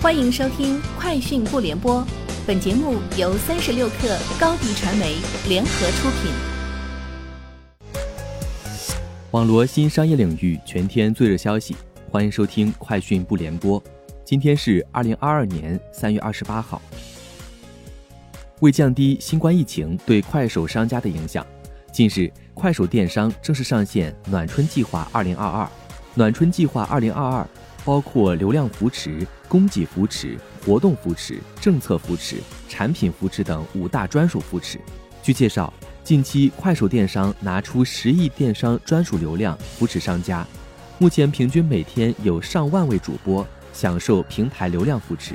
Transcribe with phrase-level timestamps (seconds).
[0.00, 2.00] 欢迎收听《快讯不联播》，
[2.46, 5.16] 本节目由三十六克高低传媒
[5.48, 6.30] 联合出品。
[9.32, 11.74] 网罗新商业领域全天最热消息，
[12.08, 13.82] 欢迎收听《快讯不联播》。
[14.24, 16.80] 今天是二零二二年三月二十八号。
[18.60, 21.44] 为降低新冠疫情对快手商家的影响，
[21.92, 25.68] 近日快手电商正式上线“暖春计划二零二二”。
[26.14, 27.46] 暖春计划二零二二
[27.84, 29.26] 包括流量扶持。
[29.48, 32.36] 供给扶持、活动扶持、政策扶持、
[32.68, 34.78] 产品扶持等五大专属扶持。
[35.22, 35.72] 据介绍，
[36.04, 40.46] 近期快手电商拿出十亿电商专属流量扶持商家，
[40.98, 45.34] 目前平均每天有上万位主播享受平台流量扶持。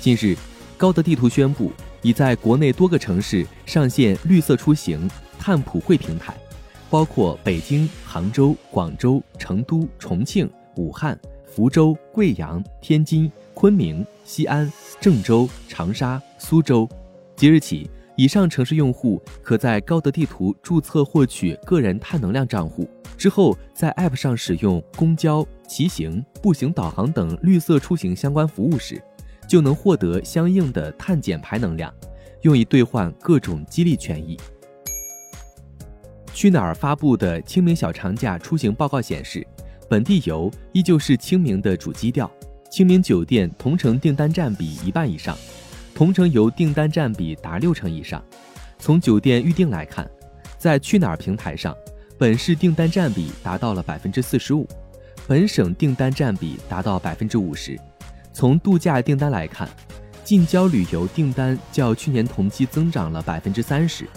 [0.00, 0.36] 近日，
[0.76, 5.10] 高德地图宣布已在国内多个城市上线绿色出行
[5.40, 6.36] 碳普惠平台，
[6.92, 10.46] 包括北京、杭州、广州、成都、重庆、
[10.76, 11.18] 武汉。
[11.46, 14.70] 福州、贵阳、天津、昆明、西安、
[15.00, 16.86] 郑州、长沙、苏州，
[17.34, 29.02] 即日起，以上城市用户可在高德地图注册获取个人碳能量账户，之后在 App 上使用公交、骑行、步行导航等绿色出行相关服务时，
[29.48, 31.90] 就能获得相应的碳减排能量，
[32.42, 34.38] 用以兑换各种激励权益。
[36.32, 39.46] 去哪儿发布的清明小长假出行报告显示。
[39.88, 42.30] 本地游依旧是清明的主基调，
[42.70, 45.36] 清明酒店同城订单占比一半以上，
[45.94, 48.24] 同城游订单占比达六成以上。
[48.78, 50.10] 从酒店预订来看，
[50.56, 51.76] 在去哪儿平台上，
[52.16, 54.66] 本市订单占比达到了百分之四十五，
[55.28, 57.78] 本省订单占比达到百分之五十。
[58.32, 59.68] 从度假订单来看，
[60.24, 64.08] 近郊旅游订单较去年同期增长了百分之三十。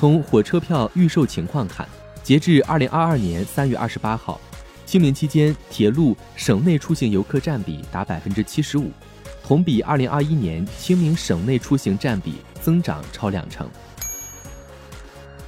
[0.00, 1.86] 从火车票预售情况看，
[2.22, 4.40] 截至二零二二年三月二十八号。
[4.86, 8.90] 清明期间，铁路省内出行游客占比达百分之七十五，
[9.44, 13.68] 同比二零二一年清明省内出行占比增长超两成。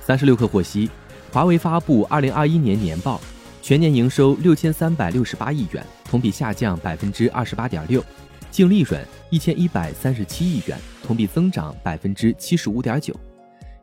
[0.02, 0.90] 三十六氪获悉，
[1.32, 3.18] 华为发布二零二一年年报，
[3.62, 8.04] 全年营收六千三百六十八亿元，同比下降百分之二十八点六，
[8.50, 13.18] 净利润一千一百三十七亿元，同比增长百分之七十五点九，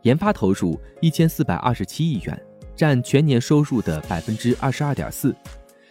[0.09, 2.41] 研发投入一千四百二十七亿元。
[2.75, 5.35] 占全年收入的百分之二十二点四，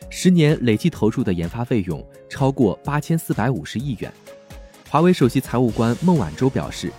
[0.08, 4.10] 十年累计投入的研发费用超过八千四百五十亿元。
[4.88, 6.90] 华为首席财务官孟晚舟表示：“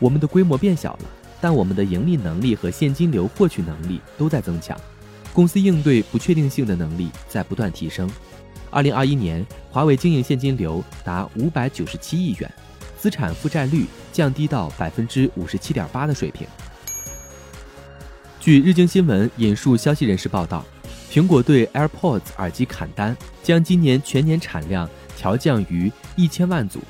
[0.00, 1.00] 我们的规模变小了，
[1.38, 4.76] 但我们的盈利能力和现金流获取能力都在增强，
[5.34, 8.10] 公司应对不确定性的能力在不断提升。”
[8.72, 12.50] 二零二一年，华为经营现金流达五百九十七亿元，
[12.98, 16.46] 资产负债率降低到百分之五十七点八的水平。
[18.40, 20.64] 据日经新闻引述消息人士报道，
[21.10, 26.80] 苹果对 AirPods 耳机砍单，将今年全年产量调降于一千万组，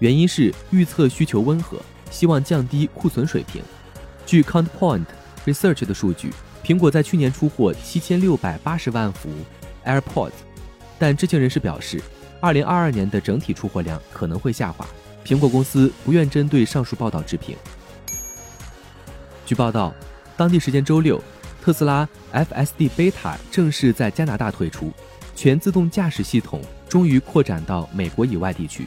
[0.00, 1.80] 原因是预测需求温和，
[2.10, 3.62] 希望降低库存水平。
[4.26, 5.04] 据 Countpoint
[5.44, 6.32] Research 的数据，
[6.64, 9.28] 苹果在去年出货七千六百八十万副
[9.84, 10.32] AirPods，
[10.98, 12.02] 但知情人士表示，
[12.40, 14.84] 二零二二年的整体出货量可能会下滑。
[15.26, 17.56] 苹果公司不愿针对上述报道置评。
[19.44, 19.92] 据报道。
[20.38, 21.18] 当地时间周六，
[21.62, 24.92] 特斯拉 FSD Beta 正式在加拿大推出，
[25.34, 28.84] 全自动驾驶系统终于扩展到美国以外地区。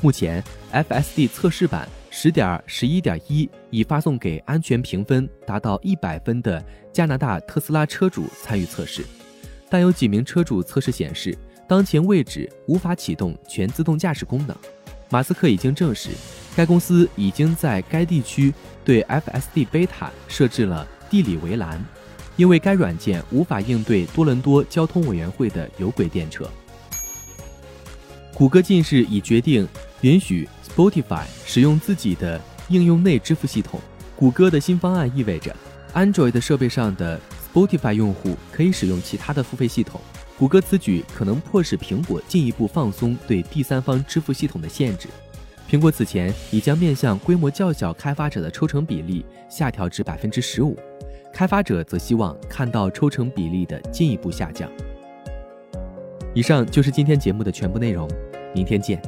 [0.00, 9.04] 目前，FSD 测试版十点十一点一已发送给安全评分达到一百分的加拿大特斯拉车主参与测试，
[9.68, 11.36] 但有几名车主测试显示，
[11.68, 14.56] 当前位置无法启动全自动驾驶功能。
[15.10, 16.10] 马斯克已经证实。
[16.56, 18.52] 该公司已经在该地区
[18.84, 21.82] 对 FSD Beta 设置了地理围栏，
[22.36, 26.50] 因为该软件无法应对多伦多交通委员会的有轨电车。
[28.34, 29.66] 谷歌近日已决定
[30.00, 33.80] 允许 Spotify 使用自己的应用内支付系统。
[34.16, 35.54] 谷歌的新方案意味着
[35.94, 37.20] ，Android 设备上的
[37.54, 40.00] Spotify 用户可以使用其他的付费系统。
[40.38, 45.08] 谷歌此举可能迫使苹果进一步放松对第三方支付系统的限制。
[45.68, 50.78] 苹果此前已将面向规模较小开发者的抽成比例下调至百分之十五，
[51.34, 54.70] 开发者则希望看到抽成比例的进一步下降。
[56.34, 58.08] 以上就是今天节目的全部内容，
[58.54, 59.02] 明天见。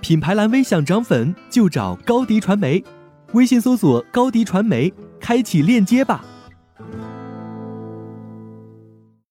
[0.00, 2.82] 品牌蓝 V 想涨粉就找高迪传媒，
[3.32, 6.24] 微信搜索高迪传媒，开启链接吧。